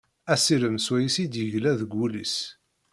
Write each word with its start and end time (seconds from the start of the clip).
Asirem 0.33 0.77
swayes 0.85 1.15
i 1.23 1.25
d-yegla 1.31 1.71
deg 1.79 1.91
ul-is. 2.05 2.35